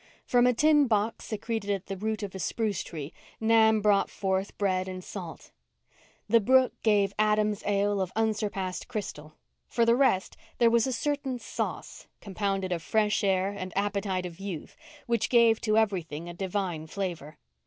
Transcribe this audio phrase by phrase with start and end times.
[0.25, 4.57] From a tin box secreted at the root of a spruce tree Nan brought forth
[4.57, 5.51] bread and salt.
[6.27, 9.35] The brook gave Adam's ale of unsurpassed crystal.
[9.67, 14.39] For the rest, there was a certain sauce, compounded of fresh air and appetite of
[14.39, 14.75] youth,
[15.05, 17.37] which gave to everything a divine flavour.